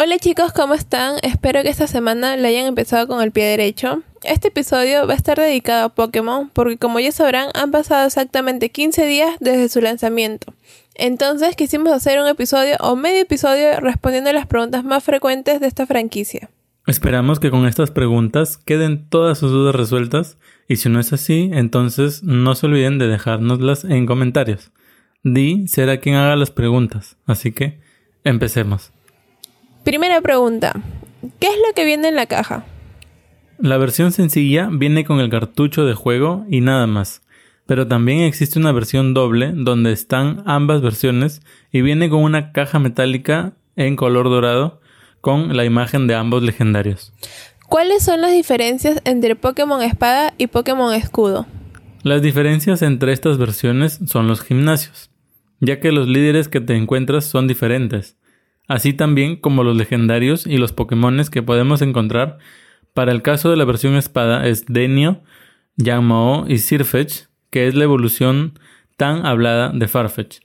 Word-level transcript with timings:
Hola 0.00 0.16
chicos, 0.20 0.52
¿cómo 0.52 0.74
están? 0.74 1.16
Espero 1.24 1.60
que 1.64 1.70
esta 1.70 1.88
semana 1.88 2.36
le 2.36 2.46
hayan 2.46 2.66
empezado 2.66 3.08
con 3.08 3.20
el 3.20 3.32
pie 3.32 3.46
derecho. 3.46 4.04
Este 4.22 4.46
episodio 4.46 5.08
va 5.08 5.14
a 5.14 5.16
estar 5.16 5.36
dedicado 5.36 5.86
a 5.86 5.88
Pokémon 5.88 6.50
porque 6.50 6.76
como 6.76 7.00
ya 7.00 7.10
sabrán 7.10 7.48
han 7.54 7.72
pasado 7.72 8.06
exactamente 8.06 8.70
15 8.70 9.06
días 9.06 9.34
desde 9.40 9.68
su 9.68 9.80
lanzamiento. 9.80 10.54
Entonces 10.94 11.56
quisimos 11.56 11.92
hacer 11.92 12.20
un 12.20 12.28
episodio 12.28 12.76
o 12.78 12.94
medio 12.94 13.22
episodio 13.22 13.80
respondiendo 13.80 14.30
a 14.30 14.34
las 14.34 14.46
preguntas 14.46 14.84
más 14.84 15.02
frecuentes 15.02 15.58
de 15.58 15.66
esta 15.66 15.84
franquicia. 15.84 16.48
Esperamos 16.86 17.40
que 17.40 17.50
con 17.50 17.66
estas 17.66 17.90
preguntas 17.90 18.56
queden 18.56 19.08
todas 19.08 19.38
sus 19.38 19.50
dudas 19.50 19.74
resueltas 19.74 20.38
y 20.68 20.76
si 20.76 20.88
no 20.88 21.00
es 21.00 21.12
así, 21.12 21.50
entonces 21.52 22.22
no 22.22 22.54
se 22.54 22.66
olviden 22.66 23.00
de 23.00 23.08
dejárnoslas 23.08 23.82
en 23.82 24.06
comentarios. 24.06 24.70
Di 25.24 25.66
será 25.66 25.98
quien 25.98 26.14
haga 26.14 26.36
las 26.36 26.52
preguntas, 26.52 27.16
así 27.26 27.50
que 27.50 27.80
empecemos. 28.22 28.92
Primera 29.88 30.20
pregunta. 30.20 30.74
¿Qué 31.40 31.46
es 31.46 31.56
lo 31.66 31.72
que 31.74 31.86
viene 31.86 32.08
en 32.08 32.14
la 32.14 32.26
caja? 32.26 32.66
La 33.58 33.78
versión 33.78 34.12
sencilla 34.12 34.68
viene 34.70 35.06
con 35.06 35.18
el 35.18 35.30
cartucho 35.30 35.86
de 35.86 35.94
juego 35.94 36.44
y 36.50 36.60
nada 36.60 36.86
más. 36.86 37.22
Pero 37.64 37.88
también 37.88 38.20
existe 38.20 38.58
una 38.58 38.72
versión 38.72 39.14
doble 39.14 39.50
donde 39.54 39.92
están 39.92 40.42
ambas 40.44 40.82
versiones 40.82 41.40
y 41.72 41.80
viene 41.80 42.10
con 42.10 42.22
una 42.22 42.52
caja 42.52 42.78
metálica 42.78 43.54
en 43.76 43.96
color 43.96 44.28
dorado 44.28 44.82
con 45.22 45.56
la 45.56 45.64
imagen 45.64 46.06
de 46.06 46.16
ambos 46.16 46.42
legendarios. 46.42 47.14
¿Cuáles 47.66 48.04
son 48.04 48.20
las 48.20 48.32
diferencias 48.32 49.00
entre 49.06 49.36
Pokémon 49.36 49.80
Espada 49.80 50.34
y 50.36 50.48
Pokémon 50.48 50.92
Escudo? 50.92 51.46
Las 52.02 52.20
diferencias 52.20 52.82
entre 52.82 53.14
estas 53.14 53.38
versiones 53.38 54.00
son 54.06 54.28
los 54.28 54.42
gimnasios, 54.42 55.10
ya 55.60 55.80
que 55.80 55.92
los 55.92 56.08
líderes 56.08 56.48
que 56.48 56.60
te 56.60 56.76
encuentras 56.76 57.24
son 57.24 57.48
diferentes 57.48 58.17
así 58.68 58.92
también 58.92 59.36
como 59.36 59.64
los 59.64 59.76
legendarios 59.76 60.46
y 60.46 60.58
los 60.58 60.72
Pokémones 60.72 61.30
que 61.30 61.42
podemos 61.42 61.82
encontrar. 61.82 62.38
Para 62.94 63.10
el 63.12 63.22
caso 63.22 63.50
de 63.50 63.56
la 63.56 63.64
versión 63.64 63.96
espada 63.96 64.46
es 64.46 64.66
Denio, 64.66 65.22
Yanmao 65.76 66.46
y 66.46 66.58
Sirfetch, 66.58 67.24
que 67.50 67.66
es 67.66 67.74
la 67.74 67.84
evolución 67.84 68.58
tan 68.96 69.26
hablada 69.26 69.70
de 69.70 69.88
Farfetch. 69.88 70.40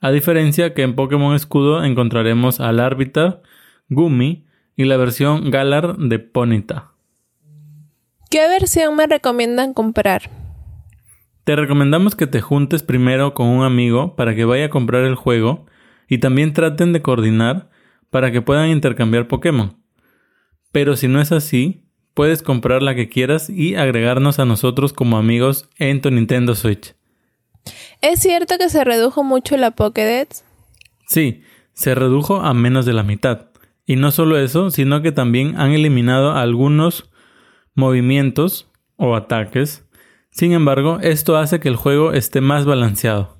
A 0.00 0.10
diferencia 0.10 0.74
que 0.74 0.82
en 0.82 0.94
Pokémon 0.94 1.34
Escudo 1.34 1.84
encontraremos 1.84 2.60
al 2.60 2.80
Arbiter, 2.80 3.42
Gumi 3.88 4.46
y 4.76 4.84
la 4.84 4.96
versión 4.96 5.50
Galar 5.50 5.96
de 5.96 6.18
Ponita. 6.18 6.92
¿Qué 8.30 8.48
versión 8.48 8.96
me 8.96 9.06
recomiendan 9.06 9.72
comprar? 9.74 10.30
Te 11.44 11.56
recomendamos 11.56 12.14
que 12.14 12.26
te 12.26 12.40
juntes 12.40 12.82
primero 12.82 13.34
con 13.34 13.46
un 13.46 13.64
amigo 13.64 14.16
para 14.16 14.34
que 14.34 14.44
vaya 14.44 14.66
a 14.66 14.70
comprar 14.70 15.04
el 15.04 15.14
juego 15.14 15.66
y 16.08 16.18
también 16.18 16.52
traten 16.52 16.92
de 16.92 17.02
coordinar 17.02 17.70
para 18.10 18.30
que 18.30 18.42
puedan 18.42 18.70
intercambiar 18.70 19.28
Pokémon. 19.28 19.76
Pero 20.72 20.96
si 20.96 21.08
no 21.08 21.20
es 21.20 21.32
así, 21.32 21.84
puedes 22.14 22.42
comprar 22.42 22.82
la 22.82 22.94
que 22.94 23.08
quieras 23.08 23.50
y 23.50 23.74
agregarnos 23.76 24.38
a 24.38 24.44
nosotros 24.44 24.92
como 24.92 25.18
amigos 25.18 25.68
en 25.78 26.00
tu 26.00 26.10
Nintendo 26.10 26.54
Switch. 26.54 26.94
¿Es 28.00 28.20
cierto 28.20 28.58
que 28.58 28.68
se 28.68 28.84
redujo 28.84 29.24
mucho 29.24 29.56
la 29.56 29.72
Pokédex? 29.72 30.44
Sí, 31.06 31.42
se 31.72 31.94
redujo 31.94 32.40
a 32.40 32.54
menos 32.54 32.86
de 32.86 32.92
la 32.92 33.02
mitad. 33.02 33.48
Y 33.84 33.96
no 33.96 34.10
solo 34.10 34.38
eso, 34.38 34.70
sino 34.70 35.02
que 35.02 35.12
también 35.12 35.58
han 35.58 35.72
eliminado 35.72 36.32
algunos 36.32 37.10
movimientos 37.74 38.68
o 38.96 39.14
ataques. 39.14 39.84
Sin 40.30 40.52
embargo, 40.52 40.98
esto 41.02 41.36
hace 41.36 41.60
que 41.60 41.68
el 41.68 41.76
juego 41.76 42.12
esté 42.12 42.40
más 42.40 42.64
balanceado. 42.64 43.35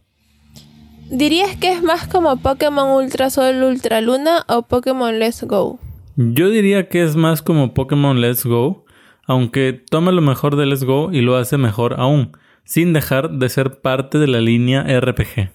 ¿Dirías 1.10 1.56
que 1.56 1.70
es 1.70 1.84
más 1.84 2.08
como 2.08 2.36
Pokémon 2.38 2.88
Ultra 2.88 3.30
Sol 3.30 3.62
Ultra 3.62 4.00
Luna 4.00 4.44
o 4.48 4.62
Pokémon 4.62 5.16
Let's 5.20 5.44
Go? 5.44 5.78
Yo 6.16 6.50
diría 6.50 6.88
que 6.88 7.04
es 7.04 7.14
más 7.14 7.42
como 7.42 7.74
Pokémon 7.74 8.20
Let's 8.20 8.44
Go, 8.44 8.84
aunque 9.24 9.72
toma 9.72 10.10
lo 10.10 10.20
mejor 10.20 10.56
de 10.56 10.66
Let's 10.66 10.82
Go 10.82 11.12
y 11.12 11.20
lo 11.20 11.36
hace 11.36 11.58
mejor 11.58 12.00
aún, 12.00 12.32
sin 12.64 12.92
dejar 12.92 13.30
de 13.30 13.48
ser 13.48 13.80
parte 13.80 14.18
de 14.18 14.26
la 14.26 14.40
línea 14.40 14.82
RPG. 14.82 15.50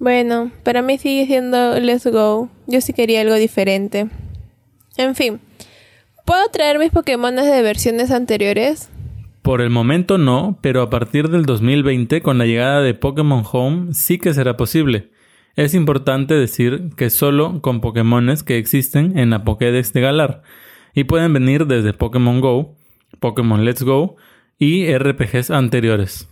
Bueno, 0.00 0.50
para 0.64 0.82
mí 0.82 0.98
sigue 0.98 1.26
siendo 1.26 1.78
Let's 1.78 2.06
Go. 2.06 2.48
Yo 2.66 2.80
sí 2.80 2.92
quería 2.92 3.20
algo 3.20 3.36
diferente. 3.36 4.08
En 4.96 5.14
fin, 5.14 5.40
¿puedo 6.24 6.48
traer 6.48 6.80
mis 6.80 6.90
Pokémon 6.90 7.36
de 7.36 7.62
versiones 7.62 8.10
anteriores? 8.10 8.88
Por 9.42 9.60
el 9.60 9.70
momento 9.70 10.18
no, 10.18 10.58
pero 10.60 10.82
a 10.82 10.88
partir 10.88 11.28
del 11.28 11.44
2020 11.44 12.22
con 12.22 12.38
la 12.38 12.46
llegada 12.46 12.80
de 12.80 12.94
Pokémon 12.94 13.42
Home 13.50 13.92
sí 13.92 14.18
que 14.18 14.34
será 14.34 14.56
posible. 14.56 15.10
Es 15.56 15.74
importante 15.74 16.34
decir 16.34 16.90
que 16.96 17.10
solo 17.10 17.60
con 17.60 17.80
Pokémones 17.80 18.44
que 18.44 18.56
existen 18.56 19.18
en 19.18 19.30
la 19.30 19.42
Pokédex 19.44 19.92
de 19.92 20.00
Galar 20.00 20.42
y 20.94 21.04
pueden 21.04 21.32
venir 21.32 21.66
desde 21.66 21.92
Pokémon 21.92 22.40
Go, 22.40 22.76
Pokémon 23.18 23.64
Let's 23.64 23.82
Go 23.82 24.16
y 24.58 24.86
RPGs 24.96 25.50
anteriores. 25.50 26.28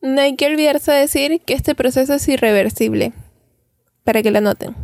No 0.00 0.22
hay 0.22 0.34
que 0.34 0.46
olvidarse 0.46 0.92
de 0.92 1.00
decir 1.00 1.40
que 1.44 1.52
este 1.52 1.74
proceso 1.74 2.14
es 2.14 2.26
irreversible, 2.26 3.12
para 4.02 4.22
que 4.22 4.30
lo 4.30 4.40
noten. 4.40 4.74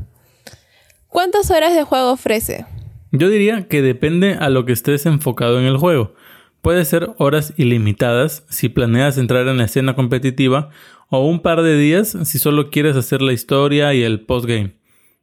¿Cuántas 1.09 1.51
horas 1.51 1.75
de 1.75 1.85
juego 1.85 2.13
ofrece? 2.13 2.67
Yo 3.13 3.29
diría 3.29 3.67
que 3.69 3.83
depende 3.83 4.35
a 4.35 4.49
lo 4.49 4.65
que 4.65 4.73
estés 4.73 5.07
enfocado 5.07 5.59
en 5.59 5.67
el 5.67 5.77
juego. 5.77 6.15
Puede 6.63 6.85
ser 6.85 7.11
horas 7.19 7.53
ilimitadas 7.57 8.47
si 8.49 8.69
planeas 8.69 9.19
entrar 9.19 9.49
en 9.49 9.57
la 9.57 9.65
escena 9.65 9.97
competitiva 9.97 10.71
o 11.09 11.27
un 11.27 11.41
par 11.41 11.63
de 11.63 11.77
días 11.77 12.17
si 12.23 12.39
solo 12.39 12.71
quieres 12.71 12.97
hacer 12.97 13.21
la 13.21 13.33
historia 13.33 13.93
y 13.95 14.05
el 14.05 14.21
postgame. 14.21 14.77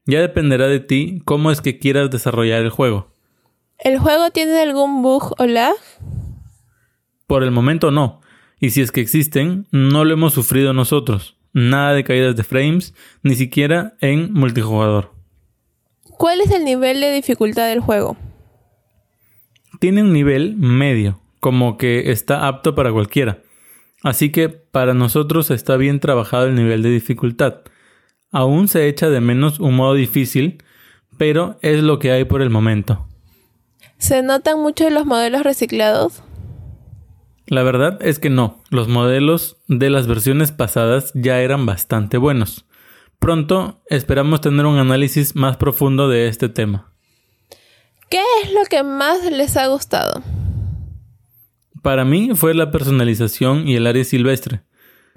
Ya 0.06 0.20
dependerá 0.20 0.68
de 0.68 0.82
ti 0.82 1.22
cómo 1.24 1.50
es 1.50 1.62
que 1.62 1.80
quieras 1.80 2.12
desarrollar 2.12 2.62
el 2.62 2.70
juego. 2.70 3.14
¿El 3.78 4.00
juego 4.00 4.32
tiene 4.32 4.60
algún 4.60 5.02
bug 5.02 5.34
o 5.38 5.46
lag? 5.46 5.76
Por 7.26 7.44
el 7.44 7.52
momento 7.52 7.90
no. 7.90 8.20
Y 8.60 8.72
si 8.72 8.82
es 8.82 8.92
que 8.92 9.00
existen, 9.00 9.66
no 9.72 10.04
lo 10.04 10.14
hemos 10.14 10.34
sufrido 10.34 10.74
nosotros. 10.74 11.38
Nada 11.54 11.94
de 11.94 12.04
caídas 12.04 12.36
de 12.36 12.44
frames, 12.44 12.94
ni 13.24 13.36
siquiera 13.36 13.96
en 14.02 14.34
multijugador. 14.34 15.14
¿Cuál 16.04 16.42
es 16.42 16.52
el 16.52 16.66
nivel 16.66 17.00
de 17.00 17.14
dificultad 17.14 17.70
del 17.70 17.80
juego? 17.80 18.18
Tiene 19.80 20.02
un 20.02 20.12
nivel 20.12 20.58
medio, 20.58 21.22
como 21.40 21.78
que 21.78 22.12
está 22.12 22.48
apto 22.48 22.76
para 22.76 22.92
cualquiera. 22.92 23.42
Así 24.04 24.32
que 24.32 24.50
para 24.50 24.94
nosotros 24.94 25.52
está 25.52 25.78
bien 25.78 26.00
trabajado 26.00 26.48
el 26.48 26.56
nivel 26.56 26.82
de 26.82 26.90
dificultad. 26.90 27.62
Aún 28.32 28.68
se 28.68 28.88
echa 28.88 29.10
de 29.10 29.22
menos 29.22 29.60
un 29.60 29.76
modo 29.76 29.94
difícil, 29.94 30.64
pero 31.18 31.58
es 31.62 31.82
lo 31.84 32.00
que 32.00 32.12
hay 32.12 32.24
por 32.24 32.42
el 32.42 32.50
momento. 32.50 33.08
¿Se 33.98 34.22
notan 34.24 34.62
mucho 34.62 34.90
los 34.90 35.06
modelos 35.06 35.44
reciclados? 35.44 36.24
La 37.48 37.64
verdad 37.64 37.98
es 38.02 38.20
que 38.20 38.30
no, 38.30 38.64
los 38.70 38.88
modelos 38.88 39.58
de 39.68 39.90
las 39.90 40.08
versiones 40.08 40.52
pasadas 40.52 41.12
ya 41.16 41.42
eran 41.42 41.66
bastante 41.66 42.18
buenos. 42.18 42.66
Pronto 43.18 43.82
esperamos 43.88 44.40
tener 44.40 44.66
un 44.66 44.78
análisis 44.78 45.36
más 45.36 45.58
profundo 45.58 46.08
de 46.08 46.28
este 46.28 46.48
tema. 46.48 46.94
¿Qué 48.10 48.22
es 48.44 48.54
lo 48.54 48.64
que 48.70 48.84
más 48.84 49.24
les 49.32 49.58
ha 49.58 49.68
gustado? 49.68 50.24
Para 51.82 52.06
mí 52.06 52.32
fue 52.36 52.54
la 52.54 52.72
personalización 52.72 53.68
y 53.68 53.76
el 53.76 53.88
área 53.88 54.04
silvestre, 54.04 54.62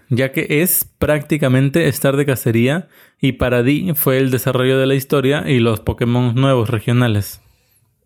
ya 0.09 0.33
que 0.33 0.47
es 0.63 0.89
prácticamente 0.99 1.89
estar 1.89 2.17
de 2.17 2.27
cacería 2.27 2.89
y 3.21 3.33
para 3.33 3.63
Di 3.63 3.93
fue 3.95 4.19
el 4.19 4.31
desarrollo 4.31 4.79
de 4.79 4.87
la 4.87 4.95
historia 4.95 5.45
y 5.49 5.59
los 5.59 5.81
Pokémon 5.81 6.35
nuevos 6.35 6.71
regionales. 6.71 7.41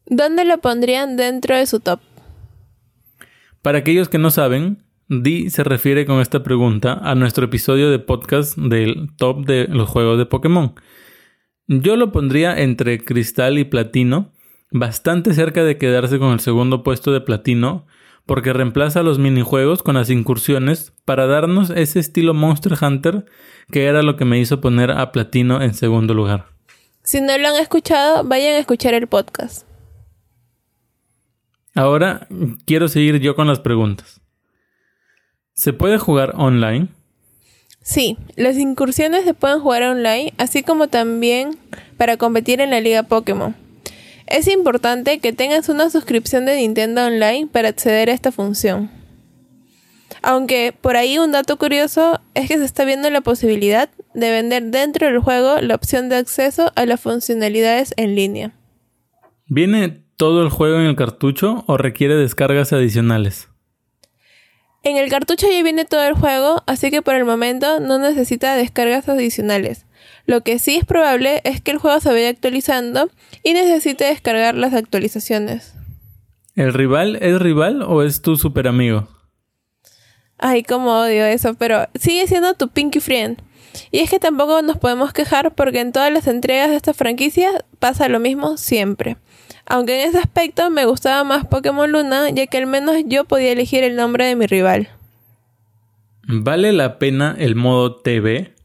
¿Dónde 0.06 0.44
lo 0.44 0.58
pondrían 0.58 1.16
dentro 1.16 1.56
de 1.56 1.66
su 1.66 1.80
top? 1.80 2.00
Para 3.60 3.78
aquellos 3.78 4.08
que 4.08 4.18
no 4.18 4.30
saben, 4.30 4.84
Di 5.08 5.50
se 5.50 5.64
refiere 5.64 6.06
con 6.06 6.20
esta 6.20 6.42
pregunta 6.42 6.94
a 6.94 7.14
nuestro 7.14 7.44
episodio 7.46 7.90
de 7.90 7.98
podcast 7.98 8.56
del 8.56 9.10
top 9.16 9.44
de 9.44 9.66
los 9.68 9.88
juegos 9.88 10.18
de 10.18 10.26
Pokémon. 10.26 10.74
Yo 11.66 11.96
lo 11.96 12.12
pondría 12.12 12.60
entre 12.60 12.98
cristal 12.98 13.58
y 13.58 13.64
platino, 13.64 14.32
bastante 14.70 15.34
cerca 15.34 15.64
de 15.64 15.78
quedarse 15.78 16.18
con 16.18 16.32
el 16.32 16.40
segundo 16.40 16.82
puesto 16.82 17.12
de 17.12 17.20
platino, 17.20 17.86
porque 18.26 18.52
reemplaza 18.52 19.02
los 19.02 19.18
minijuegos 19.18 19.82
con 19.82 19.94
las 19.94 20.10
incursiones 20.10 20.92
para 21.04 21.26
darnos 21.26 21.70
ese 21.70 22.00
estilo 22.00 22.34
Monster 22.34 22.74
Hunter 22.80 23.24
que 23.70 23.86
era 23.86 24.02
lo 24.02 24.16
que 24.16 24.24
me 24.24 24.38
hizo 24.38 24.60
poner 24.60 24.90
a 24.90 25.12
Platino 25.12 25.62
en 25.62 25.74
segundo 25.74 26.14
lugar. 26.14 26.46
Si 27.02 27.20
no 27.20 27.38
lo 27.38 27.48
han 27.48 27.56
escuchado, 27.56 28.24
vayan 28.24 28.54
a 28.54 28.58
escuchar 28.58 28.94
el 28.94 29.06
podcast. 29.06 29.66
Ahora 31.74 32.26
quiero 32.64 32.88
seguir 32.88 33.20
yo 33.20 33.36
con 33.36 33.46
las 33.46 33.60
preguntas. 33.60 34.20
¿Se 35.52 35.72
puede 35.72 35.98
jugar 35.98 36.32
online? 36.36 36.88
Sí, 37.82 38.18
las 38.34 38.56
incursiones 38.56 39.24
se 39.24 39.34
pueden 39.34 39.60
jugar 39.60 39.82
online, 39.84 40.34
así 40.38 40.62
como 40.62 40.88
también 40.88 41.56
para 41.96 42.16
competir 42.16 42.60
en 42.60 42.70
la 42.70 42.80
Liga 42.80 43.04
Pokémon. 43.04 43.54
Es 44.26 44.48
importante 44.48 45.20
que 45.20 45.32
tengas 45.32 45.68
una 45.68 45.88
suscripción 45.88 46.46
de 46.46 46.56
Nintendo 46.56 47.06
Online 47.06 47.46
para 47.46 47.68
acceder 47.68 48.10
a 48.10 48.12
esta 48.12 48.32
función. 48.32 48.90
Aunque 50.22 50.74
por 50.78 50.96
ahí 50.96 51.18
un 51.18 51.30
dato 51.30 51.56
curioso 51.56 52.20
es 52.34 52.48
que 52.48 52.58
se 52.58 52.64
está 52.64 52.84
viendo 52.84 53.08
la 53.10 53.20
posibilidad 53.20 53.88
de 54.14 54.30
vender 54.30 54.64
dentro 54.64 55.06
del 55.06 55.20
juego 55.20 55.60
la 55.60 55.76
opción 55.76 56.08
de 56.08 56.16
acceso 56.16 56.72
a 56.74 56.86
las 56.86 57.00
funcionalidades 57.00 57.94
en 57.96 58.16
línea. 58.16 58.52
¿Viene 59.46 60.02
todo 60.16 60.42
el 60.42 60.48
juego 60.48 60.80
en 60.80 60.86
el 60.86 60.96
cartucho 60.96 61.62
o 61.68 61.76
requiere 61.76 62.16
descargas 62.16 62.72
adicionales? 62.72 63.48
En 64.82 64.96
el 64.96 65.08
cartucho 65.08 65.46
ya 65.48 65.62
viene 65.62 65.84
todo 65.84 66.02
el 66.02 66.14
juego, 66.14 66.64
así 66.66 66.90
que 66.90 67.02
por 67.02 67.14
el 67.14 67.24
momento 67.24 67.78
no 67.78 67.98
necesita 67.98 68.56
descargas 68.56 69.08
adicionales. 69.08 69.85
Lo 70.26 70.42
que 70.42 70.58
sí 70.58 70.76
es 70.76 70.84
probable 70.84 71.40
es 71.44 71.60
que 71.60 71.70
el 71.70 71.78
juego 71.78 72.00
se 72.00 72.10
vaya 72.10 72.28
actualizando 72.28 73.10
y 73.42 73.52
necesite 73.52 74.04
descargar 74.04 74.54
las 74.54 74.74
actualizaciones. 74.74 75.74
¿El 76.54 76.72
rival 76.72 77.16
es 77.20 77.38
rival 77.38 77.82
o 77.82 78.02
es 78.02 78.22
tu 78.22 78.36
super 78.36 78.66
amigo? 78.66 79.08
Ay, 80.38 80.62
cómo 80.62 81.00
odio 81.00 81.24
eso, 81.24 81.54
pero 81.54 81.86
sigue 81.94 82.26
siendo 82.26 82.54
tu 82.54 82.68
Pinky 82.68 83.00
Friend. 83.00 83.38
Y 83.90 84.00
es 84.00 84.10
que 84.10 84.18
tampoco 84.18 84.62
nos 84.62 84.78
podemos 84.78 85.12
quejar 85.12 85.54
porque 85.54 85.80
en 85.80 85.92
todas 85.92 86.12
las 86.12 86.26
entregas 86.26 86.70
de 86.70 86.76
esta 86.76 86.94
franquicia 86.94 87.64
pasa 87.78 88.08
lo 88.08 88.20
mismo 88.20 88.56
siempre. 88.56 89.16
Aunque 89.66 90.02
en 90.02 90.08
ese 90.08 90.18
aspecto 90.18 90.70
me 90.70 90.86
gustaba 90.86 91.24
más 91.24 91.44
Pokémon 91.46 91.90
Luna, 91.90 92.30
ya 92.30 92.46
que 92.46 92.58
al 92.58 92.66
menos 92.66 92.96
yo 93.06 93.24
podía 93.24 93.52
elegir 93.52 93.84
el 93.84 93.96
nombre 93.96 94.24
de 94.24 94.36
mi 94.36 94.46
rival. 94.46 94.88
¿Vale 96.28 96.72
la 96.72 96.98
pena 96.98 97.36
el 97.38 97.54
modo 97.54 97.96
TV? 97.96 98.55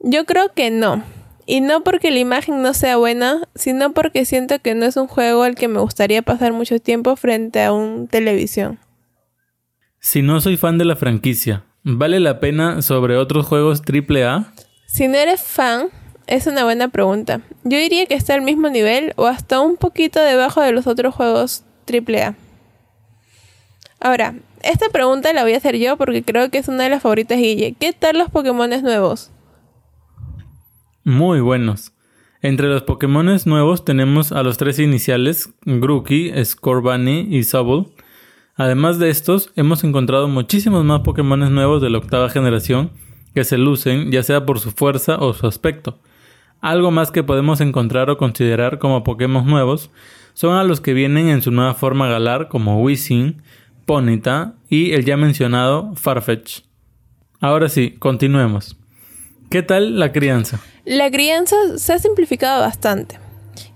Yo 0.00 0.24
creo 0.24 0.52
que 0.52 0.70
no. 0.70 1.02
Y 1.46 1.60
no 1.60 1.84
porque 1.84 2.10
la 2.10 2.18
imagen 2.18 2.60
no 2.60 2.74
sea 2.74 2.96
buena, 2.96 3.48
sino 3.54 3.92
porque 3.92 4.24
siento 4.24 4.58
que 4.60 4.74
no 4.74 4.84
es 4.84 4.96
un 4.96 5.06
juego 5.06 5.44
al 5.44 5.54
que 5.54 5.68
me 5.68 5.80
gustaría 5.80 6.22
pasar 6.22 6.52
mucho 6.52 6.80
tiempo 6.80 7.14
frente 7.14 7.62
a 7.62 7.72
un 7.72 8.08
televisión. 8.08 8.80
Si 10.00 10.22
no 10.22 10.40
soy 10.40 10.56
fan 10.56 10.76
de 10.76 10.84
la 10.84 10.96
franquicia, 10.96 11.64
¿vale 11.84 12.18
la 12.18 12.40
pena 12.40 12.82
sobre 12.82 13.16
otros 13.16 13.46
juegos 13.46 13.80
AAA? 13.80 14.52
Si 14.86 15.06
no 15.06 15.16
eres 15.16 15.40
fan, 15.40 15.88
es 16.26 16.48
una 16.48 16.64
buena 16.64 16.88
pregunta. 16.88 17.40
Yo 17.62 17.78
diría 17.78 18.06
que 18.06 18.14
está 18.14 18.34
al 18.34 18.42
mismo 18.42 18.68
nivel 18.68 19.12
o 19.16 19.26
hasta 19.26 19.60
un 19.60 19.76
poquito 19.76 20.20
debajo 20.20 20.60
de 20.60 20.72
los 20.72 20.88
otros 20.88 21.14
juegos 21.14 21.62
AAA. 21.88 22.34
Ahora, 24.00 24.34
esta 24.62 24.88
pregunta 24.88 25.32
la 25.32 25.44
voy 25.44 25.54
a 25.54 25.58
hacer 25.58 25.76
yo 25.78 25.96
porque 25.96 26.24
creo 26.24 26.50
que 26.50 26.58
es 26.58 26.68
una 26.68 26.84
de 26.84 26.90
las 26.90 27.02
favoritas 27.02 27.38
Guille. 27.38 27.76
¿Qué 27.78 27.92
tal 27.92 28.18
los 28.18 28.30
Pokémon 28.30 28.68
nuevos? 28.82 29.30
Muy 31.06 31.38
buenos. 31.38 31.92
Entre 32.42 32.66
los 32.66 32.82
Pokémon 32.82 33.28
nuevos 33.46 33.84
tenemos 33.84 34.32
a 34.32 34.42
los 34.42 34.58
tres 34.58 34.80
iniciales, 34.80 35.54
Grookey, 35.64 36.32
Scorbunny 36.44 37.28
y 37.30 37.44
Sobble. 37.44 37.86
Además 38.56 38.98
de 38.98 39.10
estos, 39.10 39.52
hemos 39.54 39.84
encontrado 39.84 40.26
muchísimos 40.26 40.84
más 40.84 41.02
Pokémon 41.02 41.54
nuevos 41.54 41.80
de 41.80 41.90
la 41.90 41.98
octava 41.98 42.28
generación 42.28 42.90
que 43.34 43.44
se 43.44 43.56
lucen 43.56 44.10
ya 44.10 44.24
sea 44.24 44.44
por 44.46 44.58
su 44.58 44.72
fuerza 44.72 45.18
o 45.20 45.32
su 45.32 45.46
aspecto. 45.46 46.00
Algo 46.60 46.90
más 46.90 47.12
que 47.12 47.22
podemos 47.22 47.60
encontrar 47.60 48.10
o 48.10 48.18
considerar 48.18 48.80
como 48.80 49.04
Pokémon 49.04 49.46
nuevos 49.46 49.92
son 50.34 50.56
a 50.56 50.64
los 50.64 50.80
que 50.80 50.92
vienen 50.92 51.28
en 51.28 51.40
su 51.40 51.52
nueva 51.52 51.74
forma 51.74 52.08
galar 52.08 52.48
como 52.48 52.82
Wizzing, 52.82 53.42
Ponyta 53.84 54.56
y 54.68 54.90
el 54.90 55.04
ya 55.04 55.16
mencionado 55.16 55.94
Farfetch. 55.94 56.62
Ahora 57.38 57.68
sí, 57.68 57.92
continuemos. 57.92 58.76
¿Qué 59.50 59.62
tal 59.62 59.98
la 59.98 60.12
crianza? 60.12 60.60
La 60.84 61.10
crianza 61.10 61.56
se 61.76 61.92
ha 61.92 61.98
simplificado 61.98 62.60
bastante. 62.60 63.18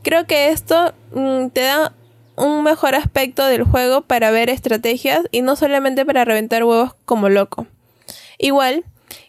Creo 0.03 0.27
que 0.27 0.51
esto 0.51 0.95
mm, 1.15 1.49
te 1.49 1.63
da 1.63 1.93
un 2.37 2.65
mejor 2.65 2.95
aspecto 2.95 3.47
del 3.47 3.65
juego 3.65 4.03
para 4.03 4.31
ver 4.31 4.49
estrategias 4.49 5.23
y 5.31 5.43
no 5.43 5.57
solamente 5.57 6.05
para 6.05 6.25
reventar 6.25 6.65
huevos 6.65 6.95
como 7.05 7.29
loco. 7.29 7.67
Igual, 8.39 8.85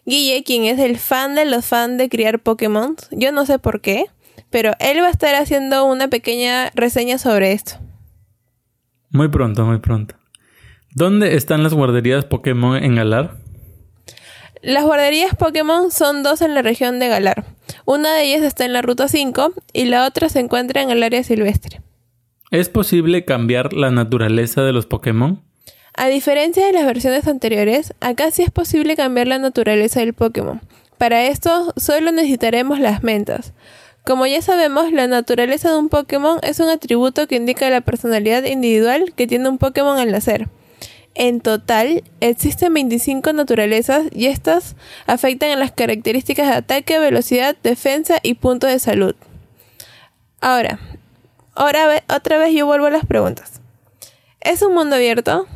Guille, 0.05 0.43
quien 0.43 0.63
es 0.63 0.79
el 0.79 0.97
fan 0.97 1.35
de 1.35 1.45
los 1.45 1.65
fans 1.65 1.97
de 1.97 2.09
criar 2.09 2.39
Pokémon, 2.39 2.95
yo 3.11 3.31
no 3.31 3.45
sé 3.45 3.59
por 3.59 3.81
qué, 3.81 4.05
pero 4.49 4.71
él 4.79 5.01
va 5.01 5.07
a 5.07 5.11
estar 5.11 5.35
haciendo 5.35 5.85
una 5.85 6.07
pequeña 6.07 6.71
reseña 6.73 7.17
sobre 7.17 7.51
esto. 7.51 7.75
Muy 9.09 9.27
pronto, 9.27 9.65
muy 9.65 9.79
pronto. 9.79 10.15
¿Dónde 10.93 11.35
están 11.35 11.63
las 11.63 11.73
guarderías 11.73 12.25
Pokémon 12.25 12.81
en 12.81 12.95
Galar? 12.95 13.40
Las 14.61 14.85
guarderías 14.85 15.35
Pokémon 15.35 15.89
son 15.89 16.21
dos 16.21 16.41
en 16.41 16.53
la 16.53 16.61
región 16.61 16.99
de 16.99 17.07
Galar. 17.07 17.45
Una 17.85 18.13
de 18.13 18.25
ellas 18.25 18.43
está 18.43 18.63
en 18.63 18.73
la 18.73 18.83
ruta 18.83 19.07
5 19.07 19.53
y 19.73 19.85
la 19.85 20.05
otra 20.05 20.29
se 20.29 20.39
encuentra 20.39 20.83
en 20.83 20.91
el 20.91 21.01
área 21.01 21.23
silvestre. 21.23 21.81
¿Es 22.51 22.69
posible 22.69 23.25
cambiar 23.25 23.73
la 23.73 23.89
naturaleza 23.89 24.61
de 24.61 24.71
los 24.71 24.85
Pokémon? 24.85 25.41
A 25.95 26.09
diferencia 26.09 26.63
de 26.63 26.73
las 26.73 26.85
versiones 26.85 27.27
anteriores, 27.27 27.95
acá 28.01 28.29
sí 28.29 28.43
es 28.43 28.51
posible 28.51 28.95
cambiar 28.95 29.25
la 29.27 29.39
naturaleza 29.39 30.01
del 30.01 30.13
Pokémon. 30.13 30.61
Para 30.99 31.25
esto 31.25 31.73
solo 31.75 32.11
necesitaremos 32.11 32.79
las 32.79 33.01
mentas. 33.01 33.53
Como 34.05 34.27
ya 34.27 34.43
sabemos, 34.43 34.91
la 34.91 35.07
naturaleza 35.07 35.71
de 35.71 35.77
un 35.77 35.89
Pokémon 35.89 36.37
es 36.43 36.59
un 36.59 36.69
atributo 36.69 37.25
que 37.27 37.35
indica 37.35 37.67
la 37.71 37.81
personalidad 37.81 38.43
individual 38.43 39.13
que 39.15 39.25
tiene 39.25 39.49
un 39.49 39.57
Pokémon 39.57 39.97
al 39.97 40.11
nacer. 40.11 40.49
En 41.13 41.41
total, 41.41 42.03
existen 42.21 42.73
25 42.73 43.33
naturalezas 43.33 44.07
y 44.13 44.27
estas 44.27 44.75
afectan 45.07 45.51
a 45.51 45.57
las 45.57 45.71
características 45.71 46.47
de 46.47 46.53
ataque, 46.53 46.99
velocidad, 46.99 47.55
defensa 47.63 48.19
y 48.23 48.35
punto 48.35 48.67
de 48.67 48.79
salud. 48.79 49.15
Ahora, 50.39 50.79
ahora 51.53 52.03
otra 52.07 52.37
vez 52.37 52.55
yo 52.55 52.65
vuelvo 52.65 52.85
a 52.85 52.91
las 52.91 53.05
preguntas. 53.05 53.61
¿Es 54.39 54.61
un 54.61 54.73
mundo 54.73 54.95
abierto? 54.95 55.47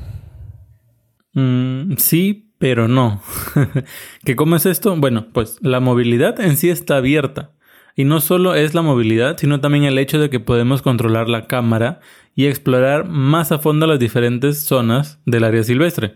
Mm, 1.34 1.96
sí, 1.98 2.52
pero 2.58 2.88
no. 2.88 3.22
¿Qué 4.26 4.36
cómo 4.36 4.58
es 4.58 4.66
esto? 4.66 4.96
Bueno, 4.98 5.28
pues 5.34 5.58
la 5.62 5.80
movilidad 5.80 6.40
en 6.40 6.58
sí 6.58 6.70
está 6.70 6.98
abierta. 6.98 7.52
Y 7.96 8.04
no 8.04 8.20
solo 8.20 8.56
es 8.56 8.74
la 8.74 8.82
movilidad, 8.82 9.38
sino 9.38 9.62
también 9.62 9.86
el 9.86 9.98
hecho 9.98 10.20
de 10.20 10.30
que 10.30 10.42
podemos 10.42 10.82
controlar 10.82 11.30
la 11.30 11.48
cámara 11.48 12.02
y 12.36 12.48
explorar 12.48 13.08
más 13.08 13.54
a 13.54 13.60
fondo 13.60 13.88
las 13.88 14.00
diferentes 14.00 14.64
zonas 14.66 15.20
del 15.26 15.46
área 15.46 15.64
silvestre. 15.64 16.16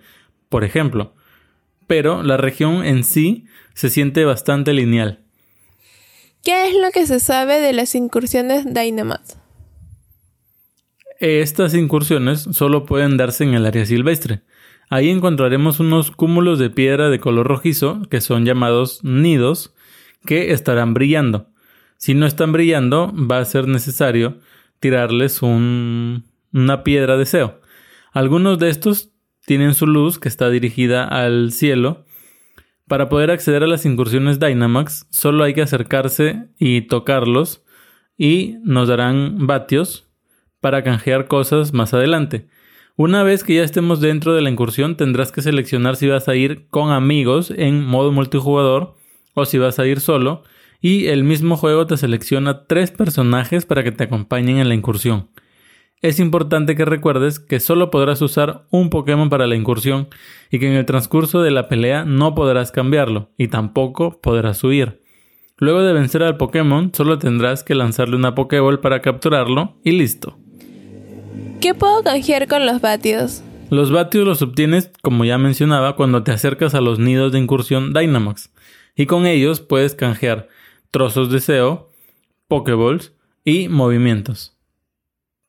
Por 0.49 0.63
ejemplo. 0.63 1.15
Pero 1.87 2.21
la 2.21 2.37
región 2.37 2.83
en 2.85 3.03
sí 3.03 3.45
se 3.73 3.89
siente 3.89 4.25
bastante 4.25 4.73
lineal. 4.73 5.23
¿Qué 6.43 6.67
es 6.67 6.73
lo 6.75 6.91
que 6.91 7.05
se 7.07 7.19
sabe 7.19 7.59
de 7.59 7.73
las 7.73 7.95
incursiones 7.95 8.65
Dynamax? 8.73 9.37
Estas 11.19 11.73
incursiones 11.73 12.47
solo 12.51 12.85
pueden 12.85 13.17
darse 13.17 13.43
en 13.43 13.53
el 13.53 13.65
área 13.65 13.85
silvestre. 13.85 14.41
Ahí 14.89 15.09
encontraremos 15.09 15.79
unos 15.79 16.11
cúmulos 16.11 16.59
de 16.59 16.69
piedra 16.69 17.09
de 17.09 17.19
color 17.19 17.47
rojizo, 17.47 18.01
que 18.09 18.21
son 18.21 18.45
llamados 18.45 19.03
nidos, 19.03 19.75
que 20.25 20.51
estarán 20.51 20.93
brillando. 20.93 21.48
Si 21.99 22.13
no 22.13 22.25
están 22.25 22.53
brillando, 22.53 23.13
va 23.13 23.39
a 23.39 23.45
ser 23.45 23.67
necesario 23.67 24.39
tirarles 24.79 25.41
una 25.41 26.83
piedra 26.85 27.13
de 27.13 27.19
deseo. 27.19 27.59
Algunos 28.13 28.57
de 28.57 28.69
estos 28.69 29.11
tienen 29.45 29.73
su 29.73 29.85
luz 29.85 30.17
que 30.17 30.29
está 30.29 30.49
dirigida 30.49 31.03
al 31.03 31.51
cielo. 31.51 32.05
Para 32.87 33.09
poder 33.09 33.31
acceder 33.31 33.63
a 33.63 33.67
las 33.67 33.85
incursiones 33.85 34.39
Dynamax, 34.39 35.07
solo 35.09 35.43
hay 35.43 35.53
que 35.53 35.61
acercarse 35.61 36.47
y 36.57 36.83
tocarlos 36.83 37.65
y 38.17 38.55
nos 38.63 38.87
darán 38.87 39.45
vatios 39.45 40.07
para 40.61 40.83
canjear 40.83 41.27
cosas 41.27 41.73
más 41.73 41.93
adelante. 41.93 42.47
Una 42.95 43.23
vez 43.23 43.43
que 43.43 43.55
ya 43.55 43.63
estemos 43.63 43.99
dentro 43.99 44.33
de 44.33 44.41
la 44.41 44.49
incursión, 44.49 44.95
tendrás 44.95 45.33
que 45.33 45.41
seleccionar 45.41 45.97
si 45.97 46.07
vas 46.07 46.29
a 46.29 46.35
ir 46.35 46.69
con 46.69 46.91
amigos 46.91 47.51
en 47.51 47.83
modo 47.83 48.13
multijugador 48.13 48.95
o 49.33 49.43
si 49.43 49.57
vas 49.57 49.79
a 49.79 49.85
ir 49.85 49.99
solo. 49.99 50.43
Y 50.81 51.07
el 51.07 51.23
mismo 51.23 51.57
juego 51.57 51.85
te 51.87 51.97
selecciona 51.97 52.65
tres 52.65 52.91
personajes 52.91 53.65
para 53.65 53.83
que 53.83 53.91
te 53.91 54.05
acompañen 54.05 54.57
en 54.57 54.69
la 54.69 54.75
incursión. 54.75 55.29
Es 56.01 56.19
importante 56.19 56.75
que 56.75 56.85
recuerdes 56.85 57.39
que 57.39 57.59
solo 57.59 57.91
podrás 57.91 58.21
usar 58.21 58.65
un 58.69 58.89
Pokémon 58.89 59.29
para 59.29 59.47
la 59.47 59.55
incursión 59.55 60.07
y 60.49 60.59
que 60.59 60.67
en 60.67 60.77
el 60.77 60.85
transcurso 60.85 61.41
de 61.41 61.51
la 61.51 61.67
pelea 61.67 62.05
no 62.05 62.35
podrás 62.35 62.71
cambiarlo 62.71 63.31
y 63.37 63.49
tampoco 63.49 64.21
podrás 64.21 64.63
huir. 64.63 65.01
Luego 65.57 65.81
de 65.81 65.91
vencer 65.91 66.23
al 66.23 66.37
Pokémon, 66.37 66.93
solo 66.93 67.19
tendrás 67.19 67.65
que 67.65 67.75
lanzarle 67.75 68.15
una 68.15 68.33
Pokéball 68.33 68.79
para 68.79 69.01
capturarlo 69.01 69.75
y 69.83 69.91
listo. 69.91 70.37
¿Qué 71.59 71.73
puedo 71.73 72.01
canjear 72.01 72.47
con 72.47 72.65
los 72.65 72.79
vatios? 72.79 73.43
Los 73.69 73.91
vatios 73.91 74.25
los 74.25 74.41
obtienes, 74.41 74.89
como 75.01 75.25
ya 75.25 75.37
mencionaba, 75.37 75.97
cuando 75.97 76.23
te 76.23 76.31
acercas 76.31 76.75
a 76.75 76.81
los 76.81 76.97
nidos 76.97 77.33
de 77.33 77.39
incursión 77.39 77.93
Dynamax. 77.93 78.51
Y 78.95 79.05
con 79.05 79.25
ellos 79.25 79.59
puedes 79.59 79.95
canjear 79.95 80.47
trozos 80.91 81.31
de 81.31 81.39
SEO, 81.39 81.89
Pokéballs 82.47 83.13
y 83.43 83.67
movimientos. 83.69 84.57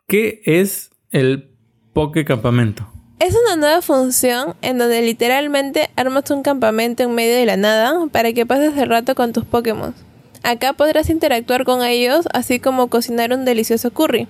¿Qué 0.06 0.42
es 0.44 0.90
el 1.11 1.50
Poké 1.92 2.25
Campamento? 2.25 2.87
Es 3.18 3.35
una 3.35 3.56
nueva 3.56 3.82
función 3.82 4.54
en 4.62 4.78
donde 4.78 5.02
literalmente 5.02 5.90
armas 5.97 6.30
un 6.30 6.42
campamento 6.42 7.02
en 7.02 7.14
medio 7.14 7.37
de 7.37 7.47
la 7.47 7.56
nada 7.56 7.94
para 8.11 8.32
que 8.32 8.47
pases 8.47 8.76
el 8.76 8.88
rato 8.88 9.14
con 9.14 9.32
tus 9.32 9.44
Pokémon. 9.44 9.94
Acá 10.42 10.73
podrás 10.73 11.11
interactuar 11.11 11.64
con 11.64 11.85
ellos, 11.85 12.26
así 12.32 12.61
como 12.61 12.88
cocinar 12.88 13.32
un 13.32 13.44
delicioso 13.44 13.90
curry. 13.90 14.26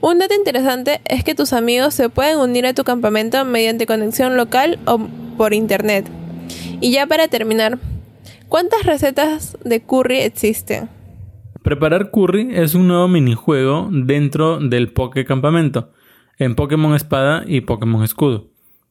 Un 0.00 0.18
dato 0.18 0.34
interesante 0.34 1.00
es 1.06 1.24
que 1.24 1.34
tus 1.34 1.52
amigos 1.52 1.94
se 1.94 2.10
pueden 2.10 2.38
unir 2.38 2.66
a 2.66 2.74
tu 2.74 2.84
campamento 2.84 3.44
mediante 3.44 3.86
conexión 3.86 4.36
local 4.36 4.78
o 4.86 4.98
por 5.36 5.54
internet. 5.54 6.06
Y 6.80 6.92
ya 6.92 7.06
para 7.06 7.28
terminar, 7.28 7.78
¿cuántas 8.48 8.84
recetas 8.84 9.56
de 9.64 9.82
curry 9.82 10.18
existen? 10.18 10.88
Preparar 11.62 12.10
curry 12.10 12.48
es 12.52 12.74
un 12.74 12.88
nuevo 12.88 13.08
minijuego 13.08 13.88
dentro 13.90 14.58
del 14.58 14.92
Poké 14.92 15.24
Campamento, 15.24 15.92
en 16.38 16.54
Pokémon 16.54 16.94
Espada 16.94 17.44
y 17.46 17.60
Pokémon 17.60 18.02
Escudo. 18.02 18.48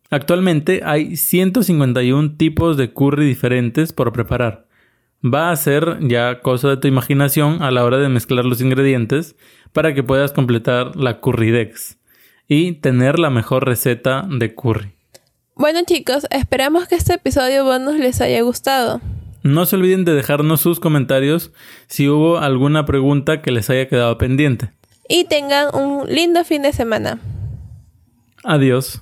Actualmente 0.09 0.81
hay 0.85 1.17
151 1.17 2.37
tipos 2.37 2.77
de 2.77 2.93
curry 2.93 3.25
diferentes 3.25 3.93
por 3.93 4.13
preparar. 4.13 4.67
Va 5.23 5.51
a 5.51 5.55
ser 5.55 5.97
ya 6.01 6.41
cosa 6.41 6.69
de 6.69 6.77
tu 6.77 6.87
imaginación 6.87 7.61
a 7.63 7.71
la 7.71 7.83
hora 7.83 7.97
de 7.97 8.09
mezclar 8.09 8.45
los 8.45 8.61
ingredientes 8.61 9.35
para 9.73 9.93
que 9.93 10.03
puedas 10.03 10.31
completar 10.31 10.95
la 10.95 11.19
curry 11.19 11.51
dex 11.51 11.97
y 12.47 12.73
tener 12.73 13.19
la 13.19 13.29
mejor 13.29 13.65
receta 13.65 14.25
de 14.29 14.53
curry. 14.53 14.93
Bueno 15.55 15.79
chicos, 15.85 16.27
esperamos 16.29 16.87
que 16.87 16.95
este 16.95 17.15
episodio 17.15 17.65
bonus 17.65 17.99
les 17.99 18.21
haya 18.21 18.41
gustado. 18.41 19.01
No 19.47 19.65
se 19.65 19.77
olviden 19.77 20.03
de 20.03 20.13
dejarnos 20.13 20.59
sus 20.59 20.81
comentarios 20.81 21.53
si 21.87 22.09
hubo 22.09 22.37
alguna 22.37 22.85
pregunta 22.85 23.41
que 23.41 23.51
les 23.51 23.69
haya 23.69 23.87
quedado 23.87 24.17
pendiente. 24.17 24.71
Y 25.07 25.23
tengan 25.23 25.73
un 25.73 26.05
lindo 26.05 26.43
fin 26.43 26.63
de 26.63 26.73
semana. 26.73 27.17
Adiós. 28.43 29.01